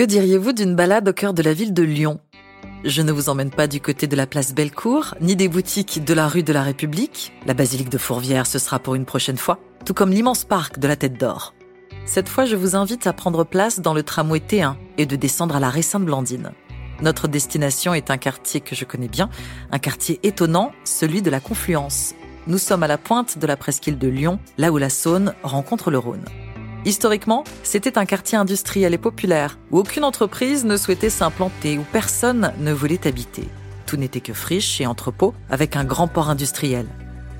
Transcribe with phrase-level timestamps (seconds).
[0.00, 2.20] Que diriez-vous d'une balade au cœur de la ville de Lyon?
[2.84, 6.14] Je ne vous emmène pas du côté de la place Bellecour, ni des boutiques de
[6.14, 7.34] la rue de la République.
[7.44, 10.88] La basilique de Fourvière, ce sera pour une prochaine fois, tout comme l'immense parc de
[10.88, 11.52] la Tête d'Or.
[12.06, 15.54] Cette fois, je vous invite à prendre place dans le tramway T1 et de descendre
[15.54, 16.52] à la rue Sainte-Blandine.
[17.02, 19.28] Notre destination est un quartier que je connais bien,
[19.70, 22.14] un quartier étonnant, celui de la Confluence.
[22.46, 25.90] Nous sommes à la pointe de la presqu'île de Lyon, là où la Saône rencontre
[25.90, 26.24] le Rhône.
[26.86, 32.52] Historiquement, c'était un quartier industriel et populaire, où aucune entreprise ne souhaitait s'implanter, où personne
[32.58, 33.46] ne voulait habiter.
[33.84, 36.86] Tout n'était que friche et entrepôt, avec un grand port industriel.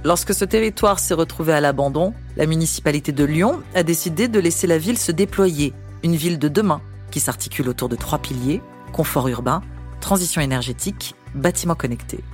[0.05, 4.67] Lorsque ce territoire s'est retrouvé à l'abandon, la municipalité de Lyon a décidé de laisser
[4.67, 5.73] la ville se déployer,
[6.03, 8.61] une ville de demain, qui s'articule autour de trois piliers,
[8.93, 9.63] confort urbain,
[10.01, 12.25] transition énergétique, bâtiments connectés.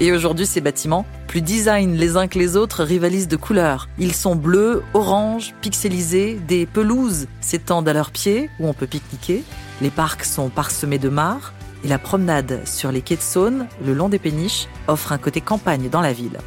[0.00, 3.88] Et aujourd'hui, ces bâtiments, plus design les uns que les autres, rivalisent de couleurs.
[3.98, 9.42] Ils sont bleus, orange, pixelisés, des pelouses s'étendent à leurs pieds où on peut pique-niquer.
[9.82, 11.52] Les parcs sont parsemés de mares
[11.82, 15.40] et la promenade sur les quais de Saône, le long des péniches, offre un côté
[15.40, 16.38] campagne dans la ville.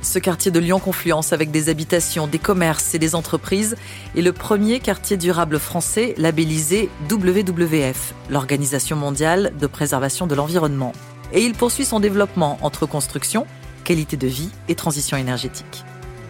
[0.00, 3.74] Ce quartier de Lyon Confluence avec des habitations, des commerces et des entreprises
[4.16, 10.92] est le premier quartier durable français labellisé WWF, l'Organisation mondiale de préservation de l'environnement
[11.32, 13.46] et il poursuit son développement entre construction,
[13.84, 15.84] qualité de vie et transition énergétique.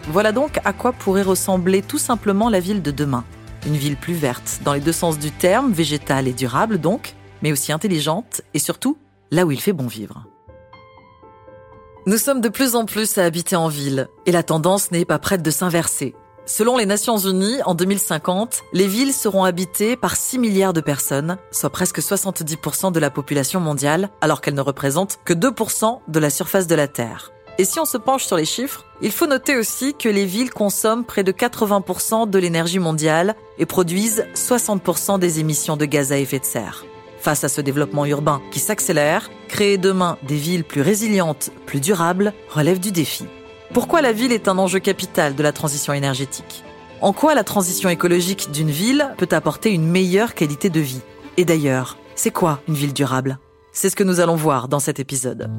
[0.09, 3.25] Voilà donc à quoi pourrait ressembler tout simplement la ville de demain.
[3.65, 7.51] Une ville plus verte, dans les deux sens du terme, végétale et durable donc, mais
[7.51, 8.97] aussi intelligente et surtout
[9.31, 10.25] là où il fait bon vivre.
[12.05, 15.19] Nous sommes de plus en plus à habiter en ville, et la tendance n'est pas
[15.19, 16.15] prête de s'inverser.
[16.49, 21.37] Selon les Nations Unies, en 2050, les villes seront habitées par 6 milliards de personnes,
[21.51, 26.29] soit presque 70% de la population mondiale, alors qu'elles ne représentent que 2% de la
[26.29, 27.33] surface de la Terre.
[27.57, 30.51] Et si on se penche sur les chiffres, il faut noter aussi que les villes
[30.51, 36.17] consomment près de 80% de l'énergie mondiale et produisent 60% des émissions de gaz à
[36.17, 36.85] effet de serre.
[37.19, 42.31] Face à ce développement urbain qui s'accélère, créer demain des villes plus résilientes, plus durables,
[42.47, 43.25] relève du défi.
[43.73, 46.63] Pourquoi la ville est un enjeu capital de la transition énergétique?
[47.01, 51.01] En quoi la transition écologique d'une ville peut apporter une meilleure qualité de vie?
[51.35, 53.39] Et d'ailleurs, c'est quoi une ville durable?
[53.73, 55.51] C'est ce que nous allons voir dans cet épisode.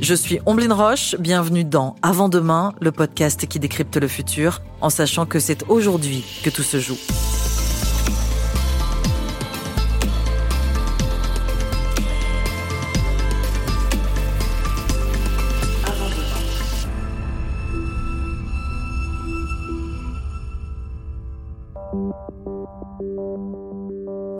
[0.00, 4.90] Je suis Omblin Roche, bienvenue dans Avant demain, le podcast qui décrypte le futur, en
[4.90, 6.98] sachant que c'est aujourd'hui que tout se joue.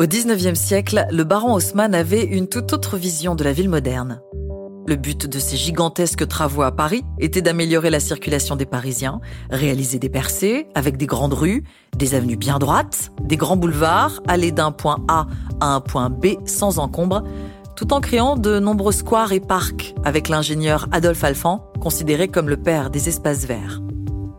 [0.03, 4.21] Au XIXe siècle, le baron Haussmann avait une toute autre vision de la ville moderne.
[4.89, 10.01] Le but de ces gigantesques travaux à Paris était d'améliorer la circulation des Parisiens, réaliser
[10.01, 11.63] des percées avec des grandes rues,
[11.97, 15.29] des avenues bien droites, des grands boulevards, aller d'un point A
[15.61, 17.23] à un point B sans encombre,
[17.77, 22.57] tout en créant de nombreux squares et parcs avec l'ingénieur Adolphe Alphand, considéré comme le
[22.57, 23.81] père des espaces verts.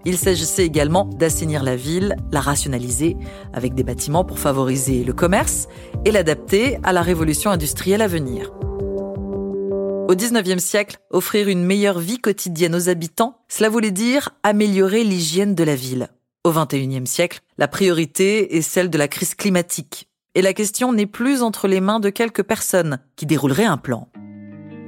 [0.06, 3.16] Il s'agissait également d'assainir la ville, la rationaliser
[3.54, 5.68] avec des bâtiments pour favoriser le commerce
[6.04, 8.52] et l'adapter à la révolution industrielle à venir.
[10.10, 15.56] Au XIXe siècle, offrir une meilleure vie quotidienne aux habitants, cela voulait dire améliorer l'hygiène
[15.56, 16.10] de la ville.
[16.44, 20.10] Au XXIe siècle, la priorité est celle de la crise climatique.
[20.36, 24.10] Et la question n'est plus entre les mains de quelques personnes qui dérouleraient un plan.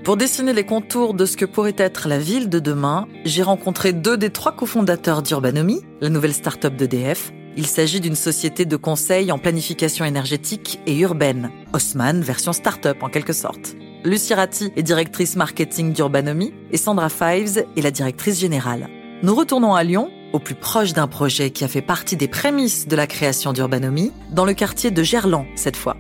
[0.06, 3.92] Pour dessiner les contours de ce que pourrait être la ville de demain, j'ai rencontré
[3.92, 7.34] deux des trois cofondateurs d'Urbanomy, la nouvelle start-up d'EDF.
[7.58, 13.10] Il s'agit d'une société de conseil en planification énergétique et urbaine, Haussmann version start-up en
[13.10, 13.76] quelque sorte.
[14.04, 18.88] Lucie Ratti est directrice marketing d'Urbanomy et Sandra Fives est la directrice générale.
[19.24, 22.88] Nous retournons à Lyon, au plus proche d'un projet qui a fait partie des prémices
[22.88, 25.98] de la création d'Urbanomy, dans le quartier de Gerland cette fois.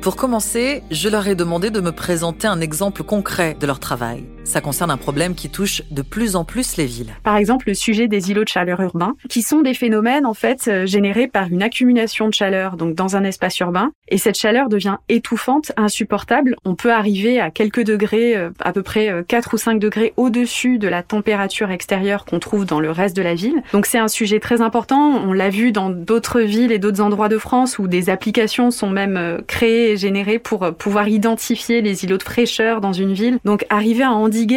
[0.00, 4.24] Pour commencer, je leur ai demandé de me présenter un exemple concret de leur travail.
[4.44, 7.12] Ça concerne un problème qui touche de plus en plus les villes.
[7.22, 10.68] Par exemple, le sujet des îlots de chaleur urbains, qui sont des phénomènes en fait
[10.68, 14.68] euh, générés par une accumulation de chaleur donc dans un espace urbain, et cette chaleur
[14.70, 16.56] devient étouffante, insupportable.
[16.64, 20.14] On peut arriver à quelques degrés, euh, à peu près 4 euh, ou 5 degrés
[20.16, 23.62] au-dessus de la température extérieure qu'on trouve dans le reste de la ville.
[23.72, 25.22] Donc c'est un sujet très important.
[25.26, 28.90] On l'a vu dans d'autres villes et d'autres endroits de France où des applications sont
[28.90, 33.38] même créées et générées pour pouvoir identifier les îlots de fraîcheur dans une ville.
[33.44, 34.12] Donc arriver à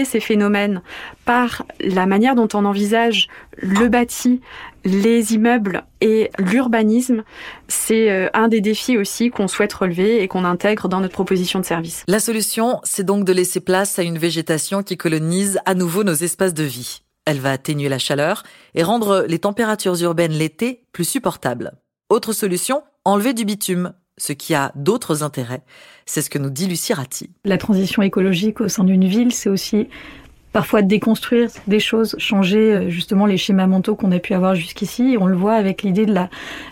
[0.05, 0.81] ces phénomènes
[1.25, 4.41] par la manière dont on envisage le bâti,
[4.83, 7.23] les immeubles et l'urbanisme,
[7.67, 11.59] c'est euh, un des défis aussi qu'on souhaite relever et qu'on intègre dans notre proposition
[11.59, 12.03] de service.
[12.07, 16.13] La solution, c'est donc de laisser place à une végétation qui colonise à nouveau nos
[16.13, 17.01] espaces de vie.
[17.25, 18.43] Elle va atténuer la chaleur
[18.73, 21.73] et rendre les températures urbaines l'été plus supportables.
[22.09, 25.63] Autre solution, enlever du bitume, ce qui a d'autres intérêts.
[26.05, 27.31] C'est ce que nous dit Lucie Ratti.
[27.43, 29.87] La transition écologique au sein d'une ville, c'est aussi
[30.53, 35.17] parfois déconstruire des choses, changer euh, justement les schémas mentaux qu'on a pu avoir jusqu'ici.
[35.19, 36.29] On le voit avec l'idée de la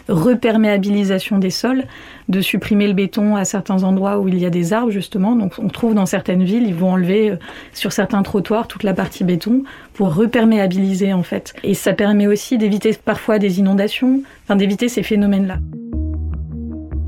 [0.10, 1.86] reperméabilisation des sols,
[2.28, 5.36] de supprimer le béton à certains endroits où il y a des arbres justement.
[5.36, 7.36] Donc on trouve dans certaines villes, ils vont enlever euh,
[7.74, 9.64] sur certains trottoirs toute la partie béton
[9.94, 11.56] pour reperméabiliser en fait.
[11.64, 15.58] Et ça permet aussi d'éviter parfois des inondations, enfin d'éviter ces phénomènes-là.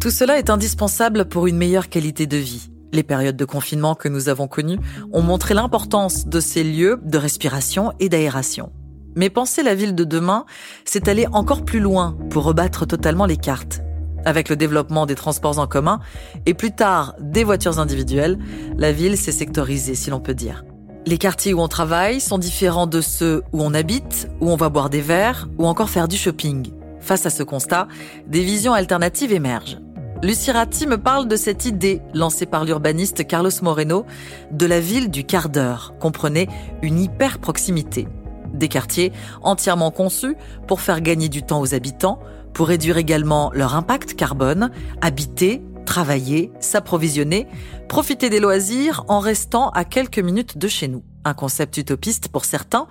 [0.01, 2.71] Tout cela est indispensable pour une meilleure qualité de vie.
[2.91, 4.79] Les périodes de confinement que nous avons connues
[5.13, 8.71] ont montré l'importance de ces lieux de respiration et d'aération.
[9.15, 10.45] Mais penser la ville de demain,
[10.85, 13.81] c'est aller encore plus loin pour rebattre totalement les cartes.
[14.25, 15.99] Avec le développement des transports en commun
[16.47, 18.39] et plus tard des voitures individuelles,
[18.77, 20.65] la ville s'est sectorisée si l'on peut dire.
[21.05, 24.69] Les quartiers où on travaille sont différents de ceux où on habite, où on va
[24.69, 26.71] boire des verres ou encore faire du shopping.
[27.01, 27.87] Face à ce constat,
[28.25, 29.77] des visions alternatives émergent.
[30.23, 34.05] Lucie Ratti me parle de cette idée lancée par l'urbaniste Carlos Moreno
[34.51, 36.47] de la ville du quart d'heure, comprenait
[36.83, 38.07] une hyper proximité.
[38.53, 40.35] Des quartiers entièrement conçus
[40.67, 42.19] pour faire gagner du temps aux habitants,
[42.53, 44.69] pour réduire également leur impact carbone,
[45.01, 47.47] habiter, travailler, s'approvisionner,
[47.89, 51.03] profiter des loisirs en restant à quelques minutes de chez nous.
[51.25, 52.85] Un concept utopiste pour certains,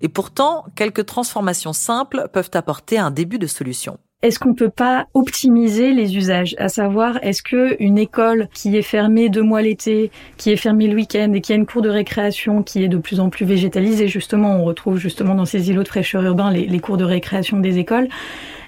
[0.00, 5.06] et pourtant quelques transformations simples peuvent apporter un début de solution est-ce qu'on peut pas
[5.14, 6.54] optimiser les usages?
[6.58, 10.88] À savoir, est-ce que une école qui est fermée deux mois l'été, qui est fermée
[10.88, 13.46] le week-end et qui a une cour de récréation qui est de plus en plus
[13.46, 17.60] végétalisée, justement, on retrouve justement dans ces îlots de fraîcheur urbain les, cours de récréation
[17.60, 18.08] des écoles.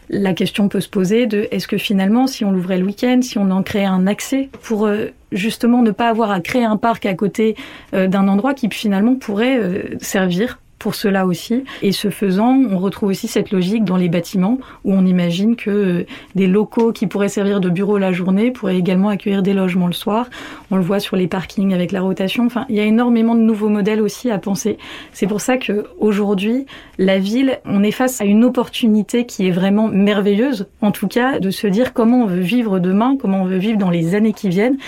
[0.09, 3.39] La question peut se poser de est-ce que finalement, si on l'ouvrait le week-end, si
[3.39, 7.07] on en créait un accès pour euh, justement ne pas avoir à créer un parc
[7.07, 7.57] à côté
[7.95, 11.63] euh, d'un endroit qui finalement pourrait euh, servir pour cela aussi.
[11.83, 15.71] Et ce faisant, on retrouve aussi cette logique dans les bâtiments où on imagine que
[15.71, 19.87] euh, des locaux qui pourraient servir de bureau la journée pourraient également accueillir des logements
[19.87, 20.29] le soir.
[20.73, 22.45] On le voit sur les parkings avec la rotation.
[22.47, 24.77] Enfin, il y a énormément de nouveaux modèles aussi à penser.
[25.13, 26.67] C'est pour ça que aujourd'hui,
[26.99, 31.39] la ville, on est face à une opportunité qui est vraiment merveilleuse, en tout cas,
[31.39, 34.33] de se dire comment on veut vivre demain, comment on veut vivre dans les années
[34.33, 34.79] qui viennent,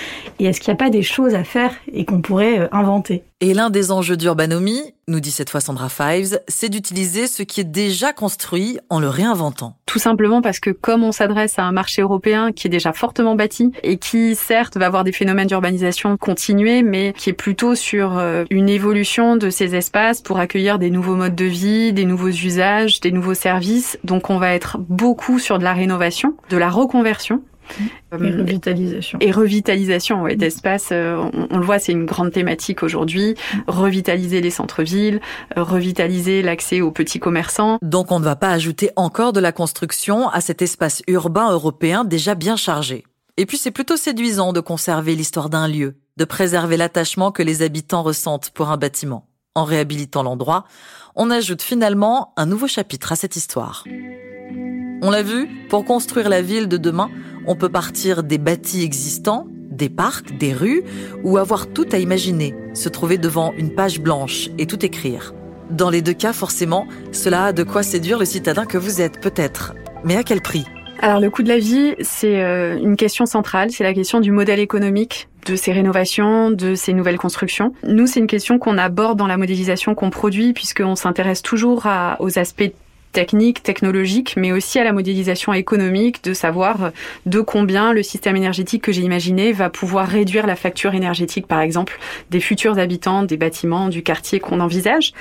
[0.40, 3.22] et est-ce qu'il n'y a pas des choses à faire et qu'on pourrait euh, inventer.
[3.46, 7.60] Et l'un des enjeux d'urbanomie, nous dit cette fois Sandra Fives, c'est d'utiliser ce qui
[7.60, 9.76] est déjà construit en le réinventant.
[9.84, 13.34] Tout simplement parce que comme on s'adresse à un marché européen qui est déjà fortement
[13.34, 18.16] bâti et qui certes va avoir des phénomènes d'urbanisation continués, mais qui est plutôt sur
[18.16, 22.28] euh, une évolution de ces espaces pour accueillir des nouveaux modes de vie, des nouveaux
[22.28, 23.98] usages, des nouveaux services.
[24.04, 27.42] Donc on va être beaucoup sur de la rénovation, de la reconversion
[28.12, 29.18] et revitalisation.
[29.20, 30.88] Et revitalisation ouais, d'espace.
[30.92, 33.34] Euh, on, le voit, c'est une grande thématique aujourd'hui.
[33.66, 35.20] Revitaliser les centres-villes,
[35.56, 37.78] euh, revitaliser l'accès aux petits commerçants.
[37.82, 42.04] Donc on ne va pas ajouter encore de la construction à cet espace urbain européen
[42.04, 43.04] déjà bien chargé.
[43.36, 47.62] Et puis c'est plutôt séduisant de conserver l'histoire d'un lieu, de préserver l'attachement que les
[47.62, 49.28] habitants ressentent pour un bâtiment.
[49.56, 50.64] En réhabilitant l'endroit,
[51.16, 53.84] on ajoute finalement un nouveau chapitre à cette histoire.
[55.02, 57.10] On l'a vu, pour construire la ville de demain,
[57.46, 60.82] on peut partir des bâtis existants, des parcs, des rues,
[61.22, 65.34] ou avoir tout à imaginer, se trouver devant une page blanche et tout écrire.
[65.70, 69.20] Dans les deux cas, forcément, cela a de quoi séduire le citadin que vous êtes,
[69.20, 69.74] peut-être.
[70.04, 70.64] Mais à quel prix?
[71.00, 74.30] Alors le coût de la vie, c'est euh, une question centrale, c'est la question du
[74.30, 77.74] modèle économique de ces rénovations, de ces nouvelles constructions.
[77.86, 81.86] Nous, c'est une question qu'on aborde dans la modélisation qu'on produit puisqu'on s'intéresse toujours
[82.20, 82.72] aux aspects
[83.14, 86.90] technique, technologique, mais aussi à la modélisation économique, de savoir
[87.24, 91.60] de combien le système énergétique que j'ai imaginé va pouvoir réduire la facture énergétique, par
[91.60, 91.98] exemple,
[92.30, 95.12] des futurs habitants des bâtiments, du quartier qu'on envisage.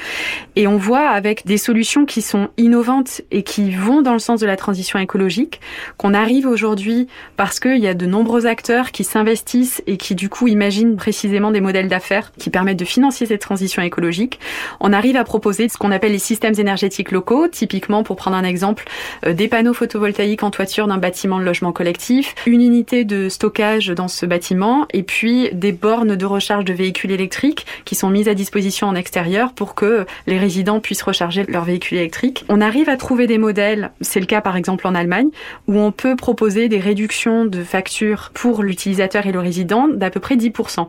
[0.56, 4.40] Et on voit avec des solutions qui sont innovantes et qui vont dans le sens
[4.40, 5.62] de la transition écologique,
[5.98, 7.08] qu'on arrive aujourd'hui
[7.38, 11.52] parce qu'il y a de nombreux acteurs qui s'investissent et qui du coup imaginent précisément
[11.52, 14.40] des modèles d'affaires qui permettent de financer cette transition écologique.
[14.80, 18.44] On arrive à proposer ce qu'on appelle les systèmes énergétiques locaux, typiquement pour prendre un
[18.44, 18.86] exemple,
[19.26, 23.88] euh, des panneaux photovoltaïques en toiture d'un bâtiment de logement collectif, une unité de stockage
[23.90, 28.30] dans ce bâtiment et puis des bornes de recharge de véhicules électriques qui sont mises
[28.30, 32.46] à disposition en extérieur pour que les résidents puissent recharger leurs véhicules électriques.
[32.50, 35.30] On arrive à trouver des modèles, c'est le cas par exemple en Allemagne,
[35.68, 40.20] où on peut proposer des réductions de factures pour l'utilisateur et le résident d'à peu
[40.20, 40.88] près 10%.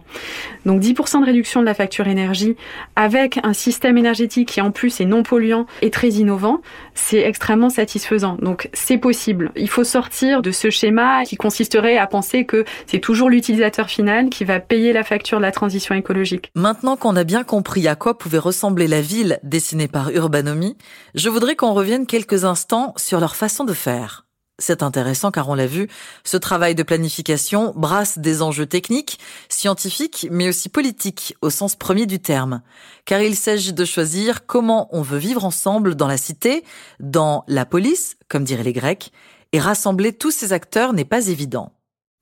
[0.67, 2.57] Donc 10% de réduction de la facture énergie
[2.97, 6.61] avec un système énergétique qui en plus est non polluant et très innovant,
[6.95, 8.37] c'est extrêmement satisfaisant.
[8.41, 9.53] Donc c'est possible.
[9.57, 14.31] Il faut sortir de ce schéma qui consisterait à penser que c'est toujours l'utilisateur final
[14.31, 16.51] qui va payer la facture de la transition écologique.
[16.55, 20.77] Maintenant qu'on a bien compris à quoi pouvait ressembler la ville dessinée par Urbanomy,
[21.15, 24.24] je voudrais qu'on revienne quelques instants sur leur façon de faire.
[24.61, 25.89] C'est intéressant car on l'a vu,
[26.23, 29.19] ce travail de planification brasse des enjeux techniques,
[29.49, 32.63] scientifiques, mais aussi politiques au sens premier du terme.
[33.05, 36.63] Car il s'agit de choisir comment on veut vivre ensemble dans la cité,
[37.01, 39.13] dans la police, comme diraient les Grecs,
[39.53, 41.73] et rassembler tous ces acteurs n'est pas évident.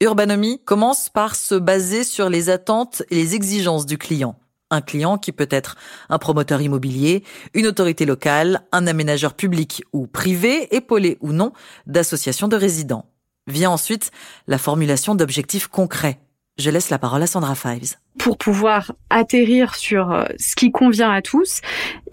[0.00, 4.36] Urbanomie commence par se baser sur les attentes et les exigences du client.
[4.72, 5.76] Un client qui peut être
[6.08, 11.52] un promoteur immobilier, une autorité locale, un aménageur public ou privé, épaulé ou non
[11.86, 13.04] d'associations de résidents.
[13.46, 14.12] Vient ensuite
[14.46, 16.20] la formulation d'objectifs concrets.
[16.56, 17.96] Je laisse la parole à Sandra Fives.
[18.18, 21.60] Pour pouvoir atterrir sur euh, ce qui convient à tous,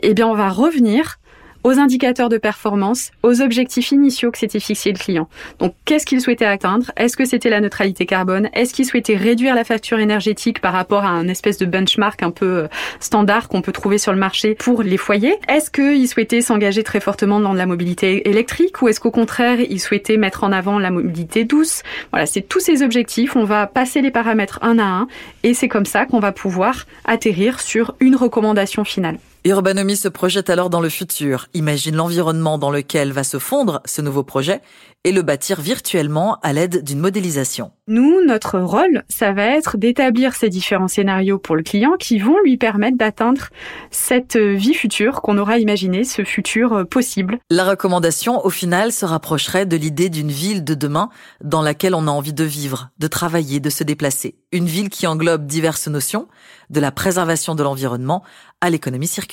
[0.04, 1.18] eh bien, on va revenir
[1.64, 5.28] aux indicateurs de performance, aux objectifs initiaux que s'était fixé le client.
[5.60, 6.92] Donc, qu'est-ce qu'il souhaitait atteindre?
[6.98, 8.50] Est-ce que c'était la neutralité carbone?
[8.54, 12.32] Est-ce qu'il souhaitait réduire la facture énergétique par rapport à un espèce de benchmark un
[12.32, 12.68] peu euh,
[13.00, 15.36] standard qu'on peut trouver sur le marché pour les foyers?
[15.48, 19.80] Est-ce qu'il souhaitait s'engager très fortement dans la mobilité électrique ou est-ce qu'au contraire, il
[19.80, 21.84] souhaitait mettre en avant la mobilité douce?
[22.12, 23.36] Voilà, c'est tous ces objectifs.
[23.36, 25.08] On va passer les paramètres un à un
[25.44, 29.18] et c'est comme ça qu'on va pouvoir atterrir sur une recommandation finale.
[29.46, 34.02] Urbanomie se projette alors dans le futur, imagine l'environnement dans lequel va se fondre ce
[34.02, 34.62] nouveau projet
[35.06, 37.72] et le bâtir virtuellement à l'aide d'une modélisation.
[37.88, 42.36] Nous, notre rôle, ça va être d'établir ces différents scénarios pour le client qui vont
[42.44, 43.48] lui permettre d'atteindre
[43.92, 47.40] cette vie future qu'on aura imaginé, ce futur possible.
[47.50, 51.10] La recommandation, au final, se rapprocherait de l'idée d'une ville de demain
[51.42, 54.36] dans laquelle on a envie de vivre, de travailler, de se déplacer.
[54.52, 56.28] Une ville qui englobe diverses notions,
[56.70, 58.24] de la préservation de l'environnement
[58.62, 59.30] à l'économie circulaire.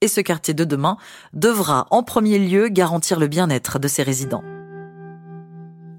[0.00, 0.96] Et ce quartier de demain
[1.32, 4.44] devra en premier lieu garantir le bien-être de ses résidents.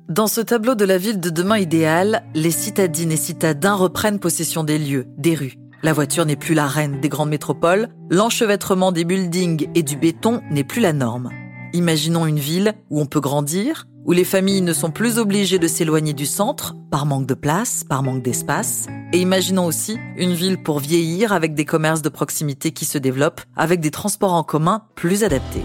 [0.10, 4.64] Dans ce tableau de la ville de demain idéale, les citadines et citadins reprennent possession
[4.64, 5.56] des lieux, des rues.
[5.84, 10.42] La voiture n'est plus la reine des grandes métropoles, l'enchevêtrement des buildings et du béton
[10.52, 11.30] n'est plus la norme.
[11.74, 15.70] Imaginons une ville où on peut grandir, où les familles ne sont plus obligées de
[15.70, 18.88] s'éloigner du centre par manque de place, par manque d'espace.
[19.13, 23.40] Et imaginons aussi une ville pour vieillir avec des commerces de proximité qui se développent,
[23.56, 25.63] avec des transports en commun plus adaptés.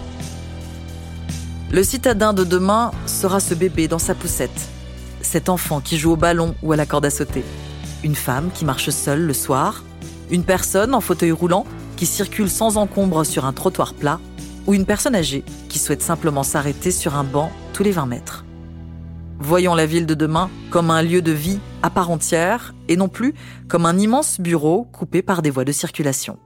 [1.71, 4.69] Le citadin de demain sera ce bébé dans sa poussette,
[5.21, 7.43] cet enfant qui joue au ballon ou à la corde à sauter,
[8.05, 9.83] une femme qui marche seule le soir,
[10.31, 11.65] une personne en fauteuil roulant
[11.97, 14.21] qui circule sans encombre sur un trottoir plat,
[14.67, 15.43] ou une personne âgée
[15.87, 18.43] souhaite simplement s'arrêter sur un banc tous les 20 mètres.
[19.39, 23.07] Voyons la ville de demain comme un lieu de vie à part entière et non
[23.07, 23.33] plus
[23.69, 26.39] comme un immense bureau coupé par des voies de circulation.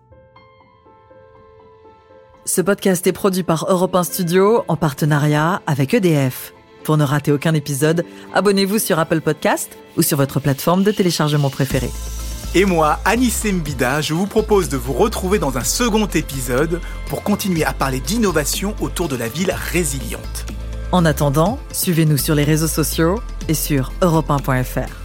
[2.45, 6.53] Ce podcast est produit par Europe 1 Studio en partenariat avec EDF.
[6.83, 8.05] Pour ne rater aucun épisode,
[8.36, 11.91] abonnez-vous sur Apple Podcast ou sur votre plateforme de téléchargement préférée.
[12.53, 17.24] Et moi, Anis Mbida, je vous propose de vous retrouver dans un second épisode pour
[17.24, 20.46] continuer à parler d'innovation autour de la ville résiliente.
[20.91, 25.00] En attendant, suivez-nous sur les réseaux sociaux et sur europe1.fr.